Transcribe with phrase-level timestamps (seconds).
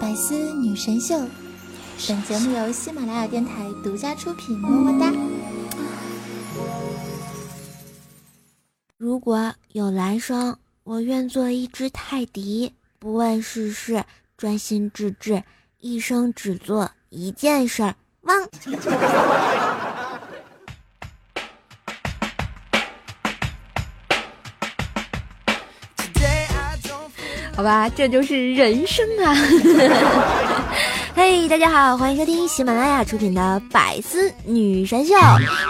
[0.00, 1.14] 百思女神秀，
[2.08, 5.12] 本节目由喜马拉雅电台独家出品，么么哒。
[8.96, 14.02] 如果有来生，我愿做一只泰迪，不问世事，
[14.38, 15.42] 专心致志，
[15.78, 17.94] 一生只做一件事儿。
[18.22, 18.48] 汪。
[27.56, 29.34] 好吧，这就是人生啊！
[31.14, 35.14] 嘿，大家好，欢迎收听喜马拉雅出品的《百思女神秀》，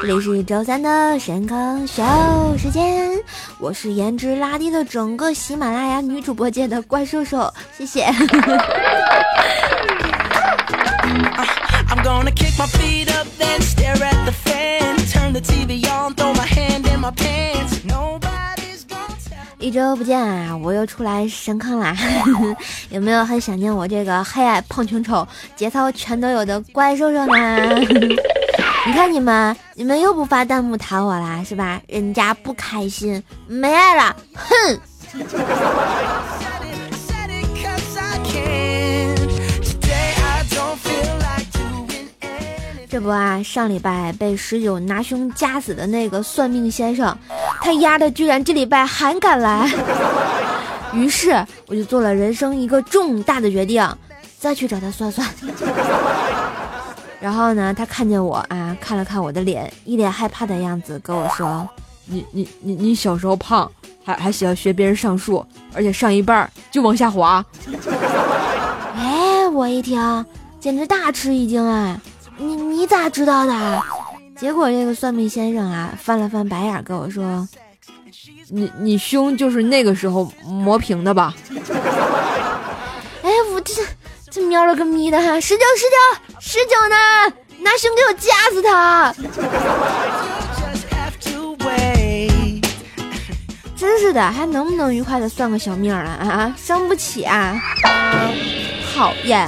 [0.03, 2.03] 这里是周三的神坑秀
[2.57, 3.11] 时间，
[3.59, 8.07] 我是颜值拉低了整个喜马拉雅女主播界的怪兽兽，谢谢。
[19.71, 21.97] 一周不见啊，我又出来神坑啦！
[22.91, 25.25] 有没有很想念我这个黑矮胖穷丑、
[25.55, 27.79] 节操全都有的怪兽兽呢？
[28.85, 31.81] 你看你们，你们又不发弹幕弹我啦，是吧？
[31.87, 34.81] 人家不开心，没爱了，哼！
[43.01, 47.17] 这不啊，上礼拜被十九拿胸夹死的那个算命先生。
[47.63, 49.67] 他丫的居然这礼拜还敢来，
[50.93, 51.31] 于是
[51.67, 53.83] 我就做了人生一个重大的决定，
[54.39, 55.27] 再去找他算算。
[57.19, 61.67] 然后呢，他看见我啊，看了看我的脸，一脸害怕的样子，跟我说
[62.05, 63.71] ：“你你你你小时候胖，
[64.05, 65.43] 还还喜欢学别人上树，
[65.73, 67.43] 而且上一半就往下滑。
[68.95, 70.27] ”哎，我一听，
[70.61, 71.99] 简直大吃一惊啊！
[72.81, 73.83] 你你咋知道的？
[74.39, 77.47] 结果这个算命先生啊，翻了翻白眼跟我说
[78.49, 81.35] ：“你你胸就是那个时候磨平的吧？”
[83.23, 83.83] 哎，我这
[84.31, 85.39] 这瞄了个咪的哈！
[85.39, 85.97] 十九十九
[86.41, 86.97] 十九呢？
[87.59, 89.15] 拿胸给我夹死他！
[93.77, 96.55] 真是的，还能不能愉快的算个小命了啊？
[96.57, 97.61] 伤不起啊！
[98.95, 99.47] 讨厌。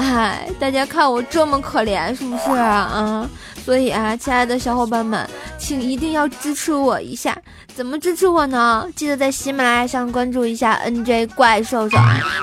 [0.00, 3.28] 哎，大家看我这么可怜，是不是啊？
[3.64, 5.28] 所以啊，亲爱的小伙伴们，
[5.58, 7.36] 请一定要支持我一下。
[7.74, 8.86] 怎么支持我呢？
[8.96, 11.98] 记得在喜马拉雅上关注一下 NJ 怪兽兽，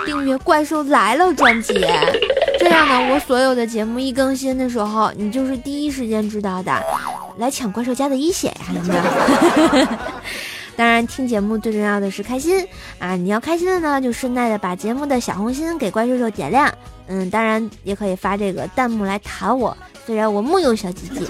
[0.06, 1.74] 订阅《怪兽来了》专辑，
[2.60, 6.72] 这样呢，我所有的节目一更新的时候，你就是第一时间知道的。
[7.38, 9.02] 来抢怪兽家的一血呀，有没有？
[10.78, 12.64] 当然，听节目最重要的是开心
[13.00, 13.16] 啊！
[13.16, 16.72] 你要开心的呢，就顺带的把节目的小红心给怪兽兽点亮。
[17.08, 21.26] 嗯，当然也可以发这个弹幕来弹我，虽然我木有小鸡鸡。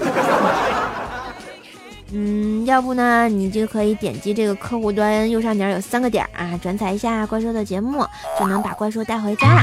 [2.12, 8.06] 嗯，要不呢，你就可以点击这个客户端右上角有三个点啊，转载一下怪兽的节目，
[8.38, 9.62] 就能把怪兽带回家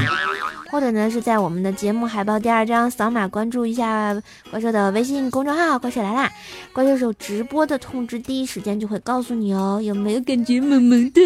[0.70, 6.30] 或者呢，是在我们的节目海报第二张扫码关注一下怪兽的微信公众号“怪兽来啦”，
[6.72, 9.80] 怪兽手直播的通知第一时间就会告诉你哦。
[9.82, 11.20] 有没有感觉萌萌的？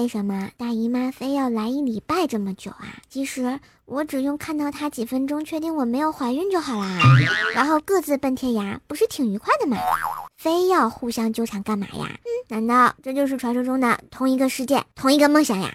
[0.00, 2.86] 为什么大姨妈非要来一礼拜这么久啊？
[3.10, 6.98] 其实我只用看到她几分钟，确定我没有怀孕就好啦。
[7.54, 9.76] 然后各自奔天涯，不是挺愉快的吗？
[10.38, 12.08] 非要互相纠缠干嘛呀？
[12.48, 15.70] 难道这就是传说中的同一个世界、同一个梦想呀？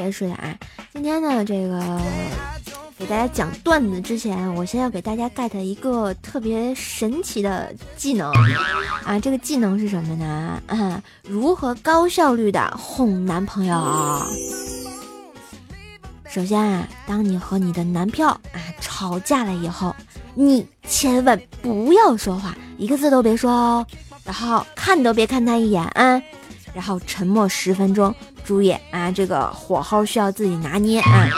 [0.00, 0.56] 该睡了啊！
[0.94, 2.00] 今天呢，这个
[2.98, 8.32] 给大家讲段子之前，我先要给大家 get 一个特别神奇的技能
[9.04, 9.20] 啊！
[9.20, 10.62] 这个技能是什么呢？
[10.68, 13.76] 啊，如何高效率的哄男朋友？
[16.30, 19.94] 首先啊，当你和你的男票啊吵架了以后，
[20.34, 23.86] 你千万不要说话，一个字都别说哦，
[24.24, 26.22] 然后看都别看他一眼啊，
[26.74, 28.14] 然后沉默十分钟。
[28.44, 31.28] 注意啊，这个火候需要自己拿捏啊，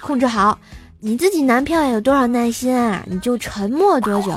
[0.00, 0.58] 控制好。
[1.00, 4.30] 你自己男票有多少耐心啊，你就沉默多久，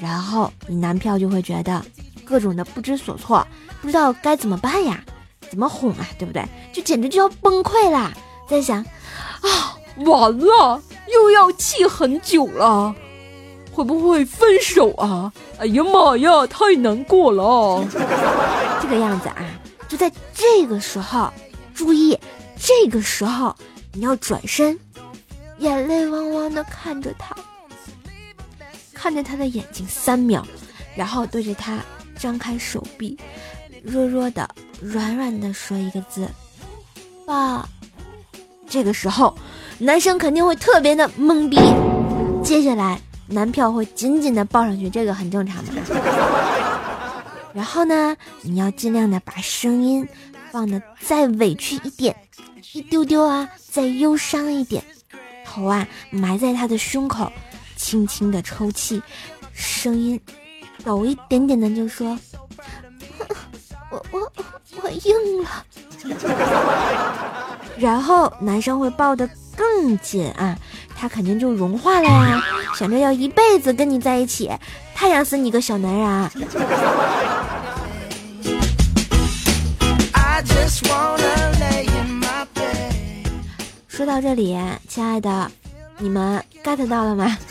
[0.00, 1.80] 然后你男票就会觉得
[2.24, 3.46] 各种的不知所措，
[3.80, 5.00] 不知道该怎么办呀，
[5.48, 6.44] 怎么哄啊，对不对？
[6.72, 8.12] 就简直就要崩溃啦，
[8.48, 10.82] 在想啊，完了，
[11.12, 12.92] 又要气很久了，
[13.72, 15.32] 会不会分手啊？
[15.58, 17.84] 哎呀妈呀，太难过了，
[18.82, 19.36] 这个样子啊。
[19.88, 21.32] 就在这个时候，
[21.74, 22.18] 注意，
[22.56, 23.54] 这个时候
[23.92, 24.78] 你要转身，
[25.58, 27.34] 眼泪汪汪的看着他，
[28.92, 30.44] 看着他的眼睛三秒，
[30.94, 31.78] 然后对着他
[32.18, 33.16] 张开手臂，
[33.82, 34.48] 弱弱的、
[34.80, 36.28] 软软的说一个字
[37.24, 37.66] ：“爸。”
[38.68, 39.34] 这个时候，
[39.78, 41.56] 男生肯定会特别的懵逼，
[42.44, 45.72] 接下来男票会紧紧的抱上去，这个很正常嘛。
[47.54, 50.06] 然后呢，你要尽量的把声音
[50.50, 52.14] 放的再委屈一点，
[52.72, 54.82] 一丢丢啊，再忧伤一点，
[55.44, 57.30] 头啊埋在他的胸口，
[57.76, 59.02] 轻轻的抽泣，
[59.52, 60.20] 声音
[60.84, 62.18] 抖一点点的就说
[63.90, 64.32] ：“我我
[64.82, 65.64] 我硬了。
[67.76, 69.28] ”然后男生会抱得
[69.58, 70.56] 更紧啊，
[70.96, 72.40] 他肯定就融化了呀，
[72.78, 74.48] 想着要一辈子跟你在一起，
[74.94, 76.30] 太阳死你个小男人啊！
[83.88, 84.56] 说到这里，
[84.88, 85.50] 亲爱的，
[85.98, 87.36] 你们 get 到了吗？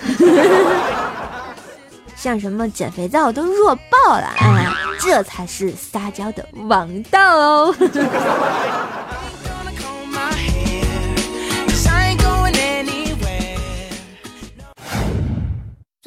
[2.15, 4.73] 像什么减肥皂都弱爆了啊！
[4.99, 7.75] 这才是撒娇的王道哦。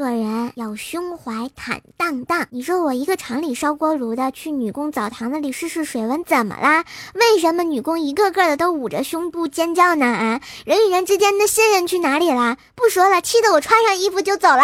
[0.01, 2.47] 做人要胸怀坦荡荡。
[2.49, 6.87] 你说我一个厂里烧锅炉的，去女工澡堂子里试试水温，怎么啦？
[7.13, 10.07] 为什么女工一个个的都捂着胸部尖叫呢？
[10.07, 12.57] 啊，人与人之间的信任去哪里了？
[12.75, 14.63] 不说了，气得我穿上衣服就走了。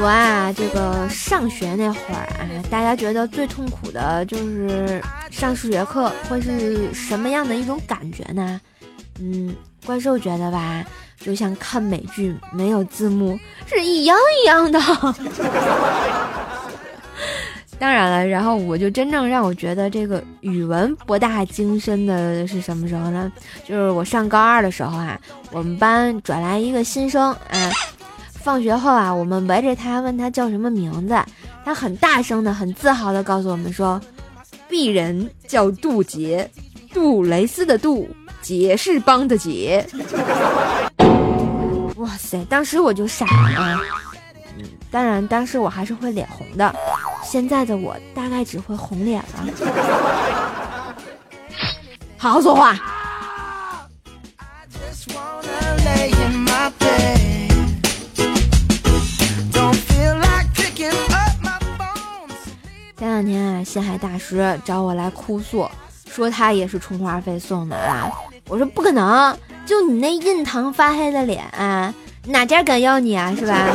[0.00, 8.60] 我啊，这个上学那会儿啊，大家觉得最痛苦的就是上数学课，会是什么样的一种感觉呢？
[9.20, 9.52] 嗯，
[9.84, 10.84] 怪兽觉得吧，
[11.18, 13.36] 就像看美剧没有字幕
[13.66, 14.80] 是一样一样的。
[17.80, 23.32] 当然了，然后我就真正让我觉得这个语文博大精深的是什么时候呢？
[23.64, 25.18] 就是我上高二的时候啊，
[25.50, 27.70] 我们班转来一个新生啊。
[28.48, 31.14] 放学后啊，我们围着他问他叫什么名字，
[31.66, 34.00] 他很大声的、很自豪的告诉我们说
[34.70, 36.50] ：“鄙人叫杜杰，
[36.94, 38.08] 杜蕾斯的杜，
[38.40, 39.86] 杰士邦的杰。”
[41.96, 42.42] 哇塞！
[42.46, 43.78] 当时我就傻了。
[44.56, 46.74] 嗯，当然，当时我还是会脸红的。
[47.22, 49.44] 现在的我大概只会红脸了。
[52.16, 52.74] 好好说话。
[63.28, 65.68] 前两天啊，西海大师找我来哭诉，
[66.10, 68.10] 说他也是充话费送的啊。
[68.48, 69.36] 我说不可能，
[69.66, 71.92] 就你那印堂发黑的脸啊，
[72.26, 73.66] 哪家敢要你啊，是吧？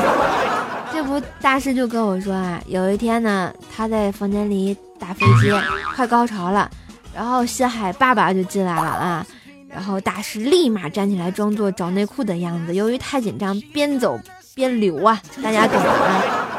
[0.91, 5.51] 这不，大师就跟我说啊，有一天呢，他在房间里打飞机，
[5.95, 6.69] 快高潮了，
[7.13, 9.25] 然后西海爸爸就进来了啊，
[9.69, 12.73] 然后大师立马站起来，装作找内裤的样子。
[12.73, 14.19] 由于太紧张，边走
[14.55, 16.49] 边流啊，大家懂的啊。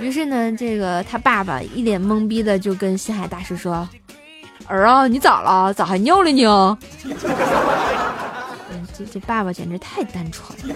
[0.00, 3.86] 于是呢，这个他爸爸一脸懵逼的就跟西海大师说
[4.66, 5.72] ：“儿啊，你咋了？
[5.74, 6.78] 咋还尿了呢？”
[8.72, 10.74] 嗯，这这爸爸简直太单纯了。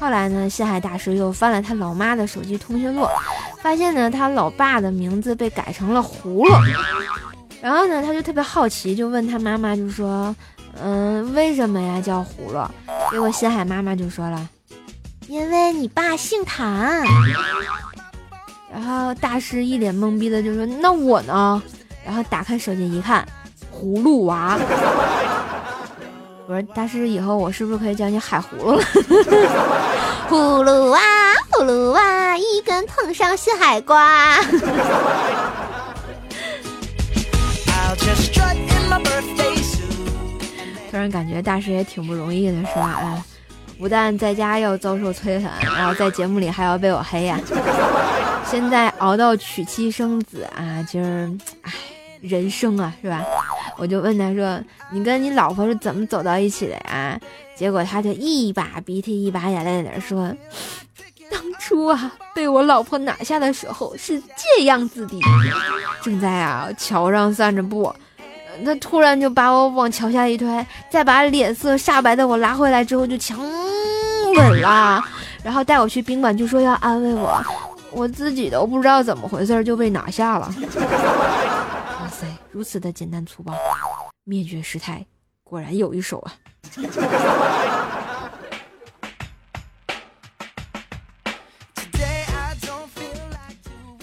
[0.00, 3.06] 后来呢，西海大师又翻了他老妈的手机通讯录，
[3.62, 6.54] 发现呢他老爸的名字被改成了葫芦。
[7.60, 10.34] 然后呢，他就特别好奇，就问他妈妈，就说
[10.82, 12.66] ：“嗯，为什么呀叫葫芦？”
[13.12, 14.48] 结果西海妈妈就说了。
[15.28, 17.04] 因为你爸姓谭，
[18.72, 21.60] 然后大师一脸懵逼的就说：“那我呢？”
[22.06, 23.26] 然后打开手机一看，
[23.72, 24.56] 葫芦娃。
[26.46, 28.84] 我说：“大师，以后我是不是可以叫你海葫芦了？”
[30.30, 31.00] 葫芦娃，
[31.50, 34.38] 葫芦娃，一根藤上是海瓜。
[40.88, 43.00] 突然感觉大师也挺不容易的，是吧？
[43.00, 43.22] 哎。
[43.78, 47.38] 不但在家要遭受摧残，然后在节目里还要被我黑呀！
[48.48, 51.30] 现在熬到娶妻生子啊，今儿，
[51.62, 51.72] 唉，
[52.20, 53.22] 人生啊，是吧？
[53.76, 54.58] 我就问他说
[54.90, 57.20] ：“你跟你老婆是怎么走到一起的呀？”
[57.54, 60.34] 结果他就一把鼻涕一把眼泪的说
[61.30, 65.20] ：“当初啊，被我老婆拿下的时候是这样子的，
[66.02, 67.94] 正在啊桥上散着步。”
[68.64, 75.02] 他突然就把我往桥下一推，再把脸色煞白的我拉回来之后就强吻了，
[75.42, 77.42] 然后带我去宾馆，就说要安慰我，
[77.90, 80.52] 我自己都不知道怎么回事就被拿下了。
[82.00, 83.54] 哇塞，如此的简单粗暴，
[84.24, 85.04] 灭绝师太
[85.44, 86.32] 果然有一手啊！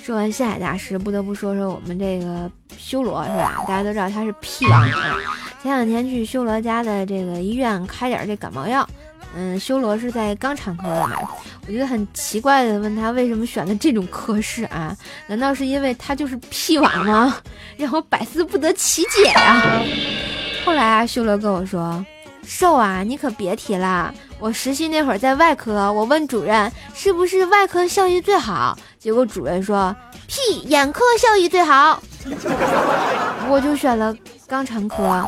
[0.01, 2.51] 说完下海大师，不得不说说我们这个
[2.83, 3.63] 修罗是吧？
[3.67, 5.17] 大家都知道他是屁王啊。
[5.61, 8.85] 前两天去修罗家的这个医院开点这感冒药，
[9.33, 11.17] 嗯，修罗是在肛肠科的嘛，
[11.65, 14.95] 我觉得很奇怪的问他为什么选的这种科室啊？
[15.27, 17.37] 难道是因为他就是屁王吗？
[17.77, 19.81] 让我百思不得其解啊！
[20.65, 22.05] 后来啊，修罗跟我说。
[22.45, 24.13] 瘦啊，你可别提了。
[24.37, 29.95] 我实习那会儿在外科，我问主任是不是外科效益最好，结果主任说
[30.27, 32.03] 屁，眼科效益最好。
[33.49, 34.15] 我就选了
[34.47, 35.27] 肛肠科。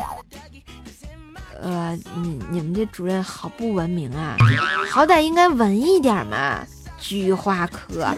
[1.62, 4.36] 呃，你你们这主任好不文明啊，
[4.92, 6.60] 好歹应该文一点嘛，
[7.00, 8.14] 菊花科。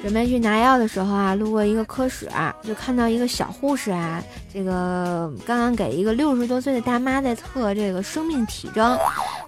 [0.00, 2.30] 准备去拿药的时候啊，路过一个科室，
[2.62, 8.98] 就看到一个小护士啊，这个刚刚给一个六十多岁的大妈在测这个生命体征，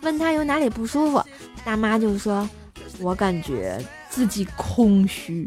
[0.02, 1.24] 问她有哪里不舒服，
[1.64, 2.48] 大妈就说
[3.00, 5.44] ：“我感觉自己空虚。”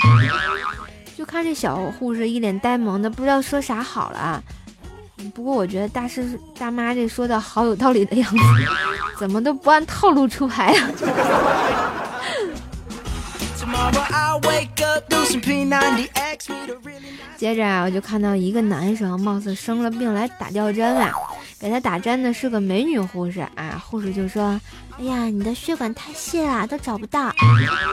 [1.16, 4.44] 就看这小护士一脸呆萌的，不知道说啥好了。
[5.34, 8.38] 不过我觉得大师大妈这说的好有道理的样子，
[9.18, 10.90] 怎么都不按套路出牌啊？
[17.38, 21.12] 接着啊，我就看到一个男生，貌似生了病来打吊针了。
[21.60, 24.60] 给他打针的是个美女护士啊，护士就说
[25.00, 27.32] ：“哎呀，你的血管太细了，都找不到。”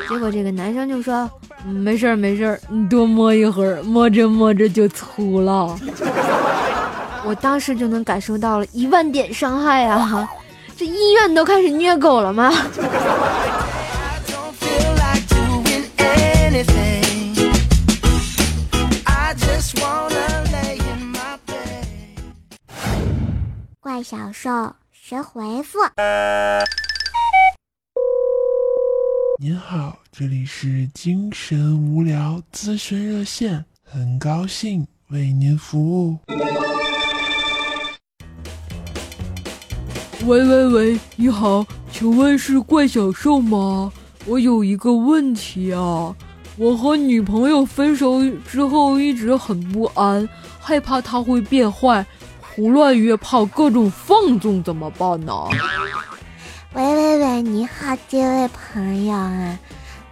[0.08, 1.28] 结果这个男生就说
[1.64, 5.78] ：“没事儿，没事儿，你多摸一会儿，摸着摸着就粗了。”
[7.24, 10.28] 我当时就能感受到了一万点伤害啊！
[10.76, 12.52] 这医院都开始虐狗了吗？
[23.90, 25.76] 怪小兽神回复。
[29.40, 36.16] 您好，这里是精神无聊咨询热线，很高兴为您服务。
[40.24, 43.92] 喂喂喂，你好，请问是怪小兽吗？
[44.24, 46.14] 我有一个问题啊，
[46.56, 50.28] 我和女朋友分手之后一直很不安，
[50.60, 52.06] 害怕她会变坏。
[52.60, 55.32] 胡乱约炮，各种放纵，怎么办呢？
[56.74, 59.58] 喂喂喂，你好，这位朋友啊，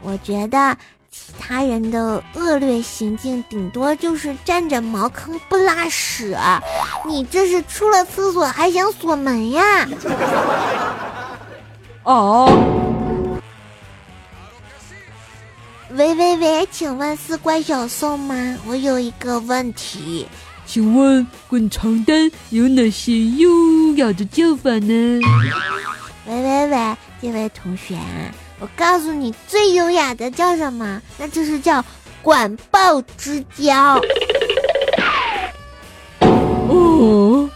[0.01, 0.75] 我觉得
[1.11, 6.35] 其他人的恶劣行径，顶多就是占着茅坑不拉屎，
[7.05, 9.87] 你这是出了厕所还想锁门呀？
[12.05, 12.88] 哦。
[15.97, 18.59] 喂喂喂，请问是关小宋吗？
[18.67, 20.27] 我有一个问题。
[20.67, 23.49] 请问滚床单有哪些优
[23.97, 25.21] 雅的叫法呢？
[26.27, 27.97] 喂喂喂，这位同学，
[28.61, 31.01] 我告诉你最优雅的叫什么？
[31.17, 31.83] 那就是叫
[32.21, 33.99] 管鲍之交。
[36.69, 37.49] 哦，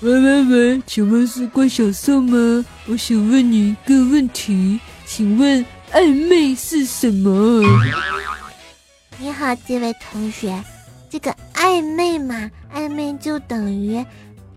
[0.00, 2.64] 喂喂喂，请问是关小宋吗？
[2.88, 7.62] 我想问你一个问题，请问暧昧是什么？
[9.18, 10.62] 你好，这位同学。
[11.10, 14.02] 这个暧昧嘛，暧昧就等于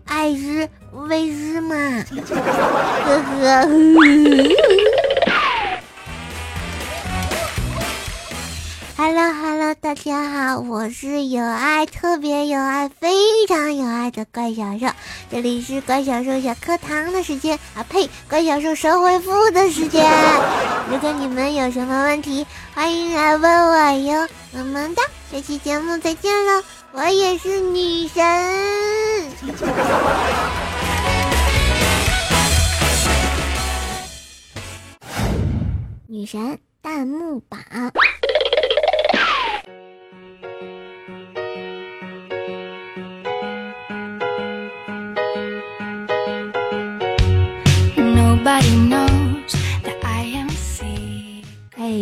[0.06, 1.76] 爱之未日嘛，
[3.04, 3.68] 呵呵。
[8.96, 9.32] Hello
[9.74, 14.86] 大家好，我是有爱、特别有爱、非常有爱的怪小兽，
[15.28, 20.04] 这里是怪小兽小课堂的时间啊，呸，怪小兽神回复的时间。
[20.88, 25.02] 如果你们有什么问题，欢迎来问我哟，么么哒。
[25.32, 28.22] 这期节目再见了，我也是女神，
[36.06, 37.60] 女神弹幕榜。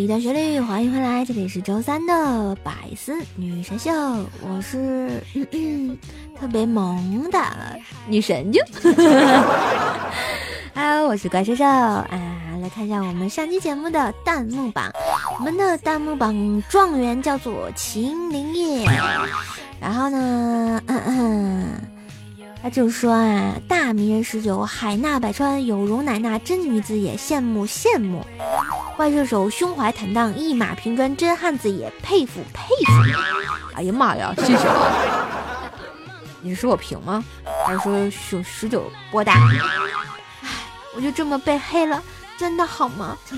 [0.06, 3.90] 小旋律，欢迎回来，这里是周三的百思女神秀，
[4.42, 5.22] 我是
[6.38, 7.40] 特别萌的
[8.06, 8.62] 女神就。
[10.74, 12.08] 啊我是怪兽兽啊，
[12.60, 14.92] 来看一下我们上期节目的弹幕榜，
[15.38, 18.86] 我们的弹幕榜状元叫做秦林叶，
[19.80, 21.93] 然后呢，嗯嗯。
[22.64, 28.25] 他就说啊，大迷人十九，海纳百川，有容乃纳，真女子也，羡慕羡慕。
[28.97, 32.92] 怪兽手胸怀坦荡，一马平川，真汉子也，佩服佩服。
[33.75, 35.71] 哎呀妈呀，谢谢啊！
[36.40, 37.23] 你说我平吗？
[37.66, 39.35] 还是说十九波大？
[39.35, 40.49] 唉，
[40.97, 42.02] 我就这么被黑了，
[42.38, 43.14] 真的好吗？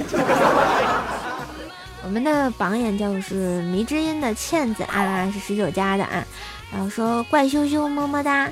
[2.04, 6.24] 我们的榜眼就是迷之音的倩子啊，是十九加的啊。
[6.72, 8.48] 然后说怪羞羞么么哒，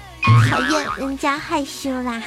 [0.50, 2.22] 讨厌人家害羞啦。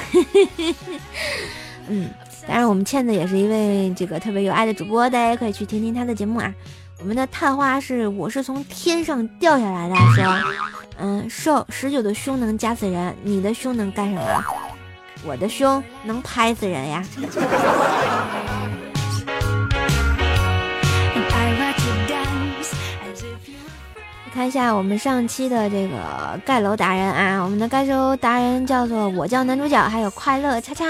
[1.89, 2.09] 嗯，
[2.47, 6.53] 当然我们倩子也是一位这个特别有爱的主播，大家可以去听听她的节目啊。
[6.99, 10.53] 我们的探花是我是从天上掉下来的，说，
[10.97, 14.43] 嗯，瘦十九的胸能夹死人，你的胸能干什么？
[15.25, 17.03] 我的胸能拍死人呀。
[24.37, 30.85] 看一下我们上期的这个盖楼达人啊，我们的盖楼达人叫做我叫男主角，还有快乐叉叉，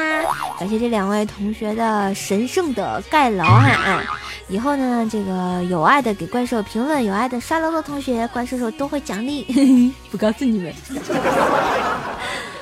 [0.60, 4.04] 感谢这两位同学的神圣的盖楼哈。
[4.50, 10.74] 以后呢，这个有爱的给怪兽评论，有爱的刷楼的同学，怪兽兽都会奖励，不告诉你们。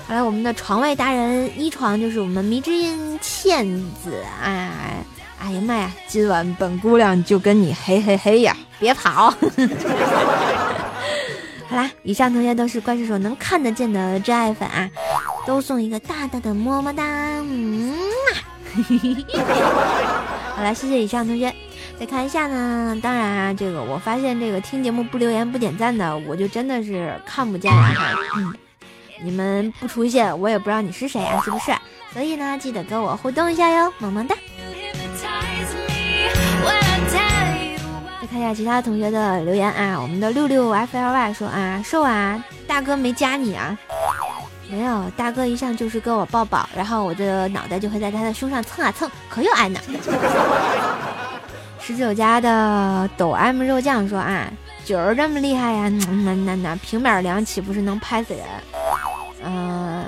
[0.08, 3.66] 好了，我们的床位达人一床就是我们迷之音倩
[4.04, 4.70] 子啊，
[5.40, 9.34] 哎呀妈呀，今晚本姑娘就跟你嘿嘿嘿呀，别跑。
[11.76, 14.90] 好啦，以上同学都是怪兽手能看得见的真爱粉啊，
[15.46, 17.98] 都送一个大大的么么哒，嗯嘛。
[20.56, 21.54] 好了，谢谢以上同学。
[22.00, 28.16] 再看一下呢，当然啊，这个我发现这个听节目不留言不点赞的，我就真的是看不见了哈。
[28.38, 28.54] 嗯，
[29.22, 31.74] 你们不出现，我也不知道你是谁啊，是不是？
[32.14, 34.34] 所以呢，记得跟我互动一下哟，么么哒。
[38.36, 43.78] 看一下其他同学的留言啊，我们的六六 F L Y 说啊，瘦啊，大哥没加你啊？
[44.70, 49.80] 没有，大哥一向就是跟我抱抱，然后我的脑袋就会在他的胸上蹭啊蹭，可有爱呢。
[51.80, 54.52] 十九家的抖 M 肉酱说啊，
[54.84, 55.88] 九儿这么厉害呀？
[55.88, 58.44] 那那那平板凉岂不是能拍死人？
[59.46, 60.04] 嗯，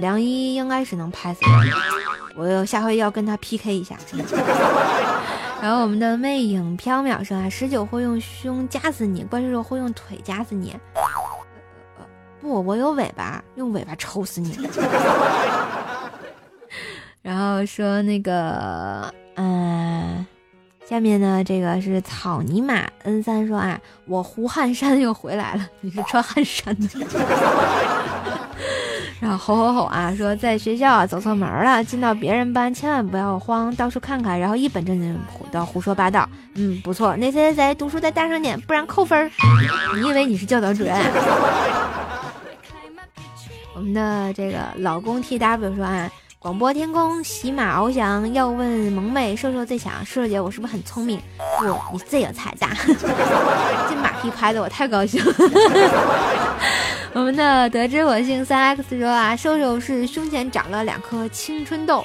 [0.00, 1.74] 凉一应该是能拍死人，
[2.36, 3.96] 我下回要跟他 PK 一下。
[5.60, 10.76] 然后我们的魅影飘渺说啊，十九会用胸夹死你，怪兽兽会用腿夹死你。
[12.40, 14.56] 不，我有尾巴，用尾巴抽死你。
[17.22, 20.24] 然后说那个，嗯，
[20.84, 26.88] 下面呢，这个是草泥马 N 三说啊，我胡汉山又回来了，你是穿汉衫的。
[29.18, 35.18] 然后吼吼吼啊，说在学校啊走错门了，进到别人班千万不要慌，到处看看，然后一本正经
[35.50, 36.28] 的胡说八道。
[36.54, 39.30] 嗯，不错，那谁谁谁读书再大声点，不然扣分。
[39.94, 40.94] 你以为你是教导主任？
[43.74, 51.18] 我们的这个老公 T W 说啊，广播天空，喜马翱翔，要问萌妹瘦瘦最强，瘦瘦姐我是不是很聪明？
[51.58, 52.68] 不，你最有才大。
[52.86, 55.32] 这马屁拍的我太高兴了。
[57.12, 62.04] 我们的得知我姓三 X 说啊，瘦瘦是胸前长了两颗青春痘，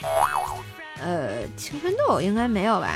[1.04, 2.90] 呃，青春痘应该没有吧？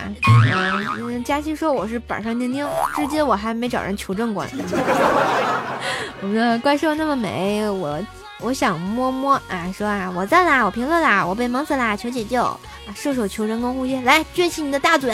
[1.01, 2.65] 嗯，佳期说我是板上钉钉，
[2.95, 4.51] 至今我还没找人求证过呢。
[6.21, 7.99] 我们的怪兽那么美，我
[8.39, 12.57] 我想摸摸啊，说啊，我赞啦，我评论啦，我被萌死啦，求解救啊！
[12.95, 15.11] 瘦瘦求人工呼吸，来撅起你的大嘴。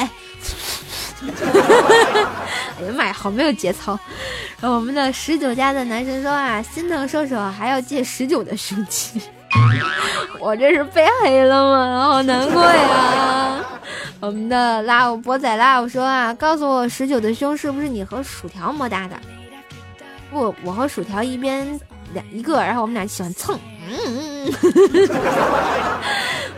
[2.80, 3.98] 哎呀妈呀，好没有节操！
[4.60, 9.22] 然后我们的十九家的男神说啊，心疼射手还要借十九的凶器，
[10.40, 12.08] 我这是被黑了吗？
[12.08, 13.60] 好难过呀！
[14.20, 19.16] 我们的拉我波仔拉我说啊，告诉我十九的胸是不是你和薯条摸搭的？
[20.32, 21.80] 不，我和薯条一边
[22.14, 23.60] 两一个，然后我们俩喜欢蹭。
[23.90, 24.54] 嗯嗯，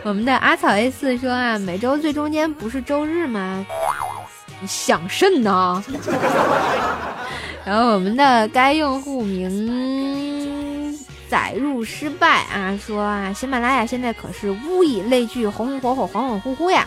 [0.04, 3.66] 我们的阿草 A 四说啊，每周最中间不是周日吗？
[4.66, 5.82] 想甚呢？
[7.64, 10.94] 然后我们的该用户名
[11.28, 16.86] 载入失败啊，说啊，喜马拉雅现在可是物以类聚，红红火火，恍恍惚惚呀，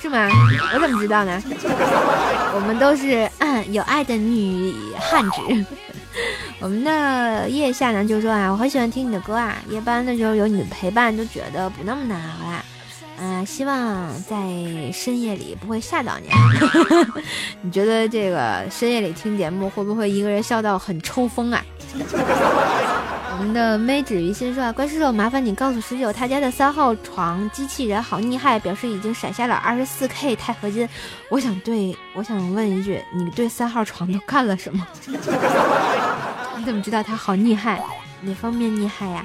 [0.00, 0.28] 是吗？
[0.74, 1.42] 我怎么知道呢？
[2.54, 5.40] 我们都是嗯有爱的女汉子。
[6.60, 12.62] 我们的叶夏呢就说啊，我很喜欢听你的歌啊，夜班的时候有你的陪伴，就觉得不那么难熬啦。
[13.22, 14.36] 嗯，希望在
[14.92, 16.30] 深夜里不会吓到你。
[17.60, 21.62] 你觉得这个深夜里听节目会不会一个人笑到很抽风啊？
[23.38, 30.88] 我们的妹纸于心说啊，关叔叔，麻烦你告诉十九他家的三号床机器人好厉害，表示已经闪下了二十四 K 钛合金。
[31.28, 34.86] 我想对，我想问一句，你对三号床都干了什么？
[36.56, 37.82] 你怎么知道他好厉害？
[38.22, 39.24] 哪方面厉害呀？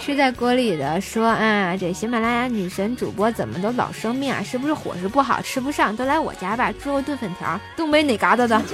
[0.00, 4.42] 吃在锅里的说啊，这喜马拉雅女神主播怎么都老生病啊？
[4.42, 5.94] 是不是伙食不好吃不上？
[5.94, 8.60] 都来我家吧，猪肉炖粉条，东北哪嘎达的？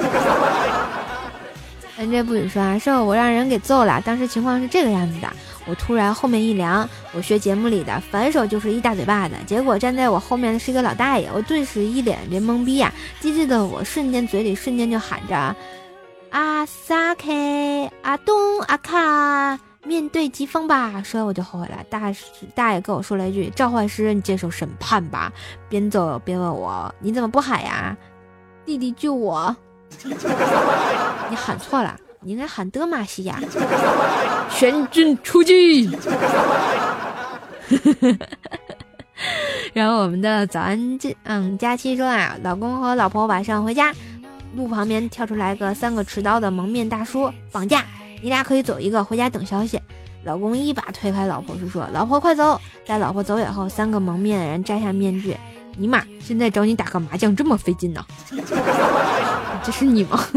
[1.99, 4.01] N J 不语说啊，是我让人给揍了。
[4.03, 5.29] 当时情况是这个样子的，
[5.67, 15.57] 我突然后面一凉，我学节目里的反手就是一大嘴巴子，结果站在我后面的是一个老大爷，我顿时一脸这懵逼呀，机智的我瞬间嘴里瞬间就喊着
[16.31, 17.33] 阿萨克
[18.03, 19.59] 阿东阿卡。
[19.87, 21.77] 面对疾风吧，说完我就后悔了。
[21.89, 22.13] 大
[22.55, 25.33] 大爷跟我说了一句：“召唤师，你接受审判吧。”
[25.71, 27.97] 边走边问我：“你怎么不喊呀？”
[28.67, 29.57] 弟弟救我！
[31.31, 33.39] 你喊错了，你应该喊德玛西亚。
[34.51, 35.89] 全军出击！
[39.73, 43.93] 然后我们的早安这嗯佳期说啊，老公和老婆晚上回家，
[44.57, 47.85] 路旁边跳出来个三个持刀的蒙面大叔，绑架。
[48.23, 49.81] 你俩可以走一个，回家等消息。
[50.25, 55.37] 老公一把推开老婆，就说：“老婆快走！”在老婆走以后，三个蒙面的人摘下面具。
[55.77, 58.05] 尼玛，现在找你打个麻将这么费劲呢？
[59.63, 60.21] 这是你吗？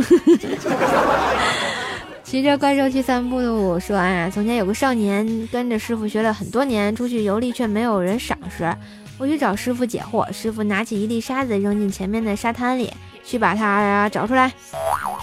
[2.24, 8.72] 骑着怪兽去散步的我说：“啊，从前有个少年跟着师傅学了很多年，出去游历却没有人赏识。
[9.18, 14.54] 我去找师傅解惑，师傅拿起一粒沙子扔进前面的沙滩里，去把它找出来。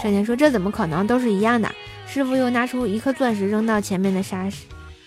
[0.03, 1.07] 少年说：“这怎么可能？
[1.07, 1.71] 都是一样的。”
[2.07, 4.49] 师傅又拿出一颗钻石扔到前面的沙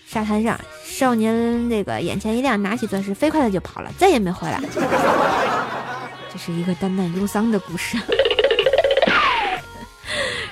[0.07, 4.61] 沙滩上，少年那个眼前一亮，拿起钻石飞快的就跑了，再也没回来。
[6.31, 7.97] 这是一个淡淡忧伤的故事。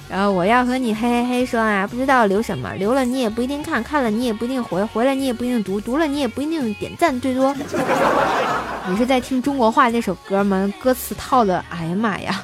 [0.10, 7.56] 然后我要和你嘿嘿嘿说啊，不知道留什么，留了你也不一定看，看了你也不一定回，回来你也不一定读，读了你也不一定点赞，最多。
[8.90, 10.74] 你是在听中国话这首歌吗？
[10.82, 12.44] 歌词套的，哎呀妈呀！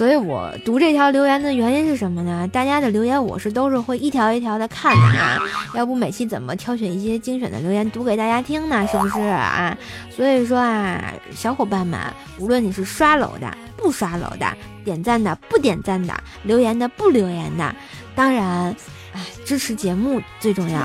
[0.00, 2.48] 所以我读这条留言的原因是什么呢？
[2.50, 5.38] 大家的留言我是都是会一条一条的看的啊，
[5.74, 8.88] 要不每期怎么挑选一些精选的留言读给大家听呢？
[8.90, 9.76] 是不是啊？
[10.10, 12.00] 所以说啊，小伙伴们，
[12.38, 14.46] 无论你是刷楼的、不刷楼的、
[14.86, 17.74] 点赞的、不点赞的、留言的、不留言的，
[18.14, 18.74] 当然，
[19.12, 20.80] 哎，支持节目最重要，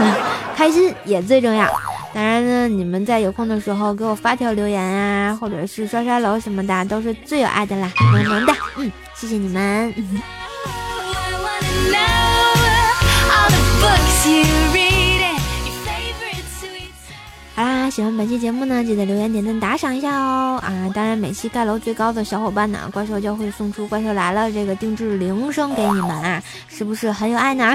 [0.56, 1.70] 开心也最重要。
[2.14, 9.92] 当然呢，你们在有空的时候给我发条留言啊，或者是刷刷楼什么的，都是最有爱的啦，萌萌的，嗯，谢谢你们。
[17.56, 20.70] 好啦，喜欢本期节目呢，记得留言、点赞、打赏一下哦啊！
[20.94, 27.74] 当然，每期盖楼最高的小伙伴呢，怪兽就会送出《怪兽来了》这个定制铃声给你们啊，是不是很有爱呢？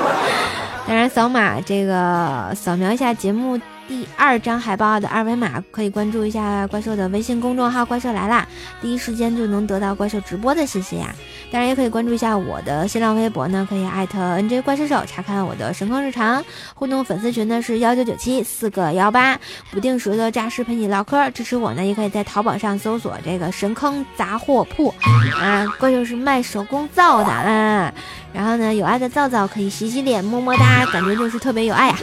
[0.86, 3.58] 当然，扫码这个扫描一下节目。
[3.86, 8.46] 第二张海报的二维码可以关注一下怪兽的微信公众号“怪兽来啦”，
[8.80, 11.14] 第一时间就能得到怪兽直播的信息呀。
[11.52, 16.42] 当然，也可以关注一下我的新浪微博呢，可以艾特 NJ 怪兽手查看我的神坑日常。
[16.74, 19.38] 互动粉丝群呢是幺九九七四个幺八，
[19.70, 21.30] 不定时的诈尸陪你唠嗑。
[21.30, 24.92] 支持我呢，也可以在淘宝上搜索这个神坑杂货铺
[25.38, 27.92] 啊，怪兽是卖手工皂的啊。
[28.32, 31.96] 然后呢，有爱的皂皂可以洗洗脸，么么哒，感觉就是特别有爱呀。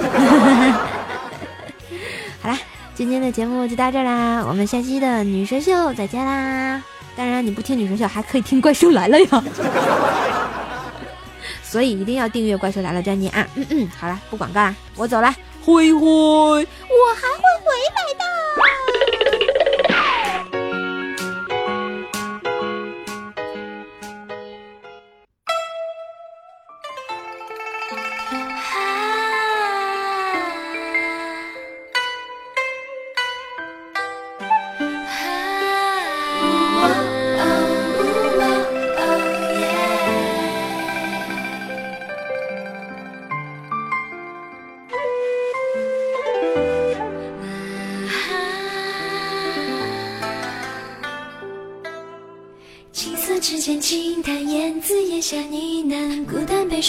[2.42, 2.58] 好啦，
[2.96, 6.82] 今天的节目就到这啦，我们下期的女神秀再见啦！
[7.16, 9.44] 当然，你不听女神秀还可以听怪兽来了呀，
[11.62, 13.48] 所以一定要订阅怪兽来了专辑啊！
[13.56, 16.66] 嗯嗯，好了，不广告啦，我走了，灰灰，我
[17.16, 18.81] 还会回来的。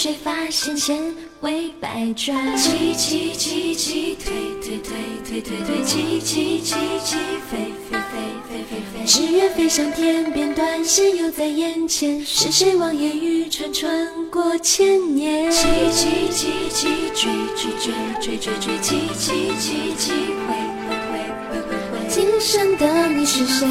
[0.03, 1.01] 谁发现，千
[1.39, 2.57] 回百转。
[2.57, 7.15] 起起起起，退退退退退退，起起起起，
[7.49, 9.05] 飞飞飞飞飞飞。
[9.05, 12.19] 只愿飞上天边，断线又在眼前。
[12.25, 15.49] 是谁望眼欲穿，穿过千年？
[15.49, 17.71] 起起起起，追追
[18.19, 21.15] 追追追追，起起起起，回回回
[21.49, 22.09] 回回回。
[22.09, 23.65] 今生的你是谁？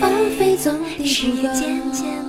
[0.00, 2.25] 芳菲总抵不过。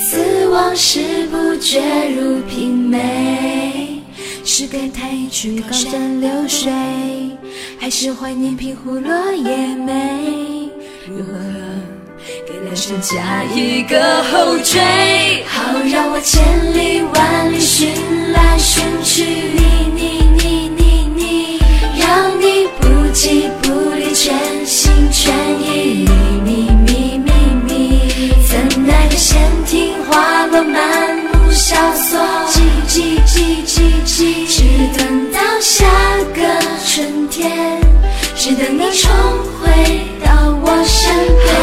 [0.00, 1.80] 死亡时不觉
[2.16, 4.00] 如瓶美，
[4.44, 6.72] 是感叹一曲高山流水，
[7.78, 10.68] 还是怀念平湖落叶梅？
[11.06, 11.32] 如何
[12.46, 15.44] 给两生加一个后缀？
[15.46, 16.42] 好让我千
[16.76, 17.92] 里万里寻
[18.32, 20.21] 来寻去，你你，
[23.12, 27.32] 己不离全心全意你你你你
[27.66, 32.18] 你怎奈的闲庭花落满目萧索
[34.46, 34.62] 只
[34.96, 35.84] 等到下
[36.34, 36.42] 个
[36.86, 37.78] 春天
[38.34, 39.10] 只等你重
[39.60, 39.70] 回
[40.24, 41.61] 到我身边。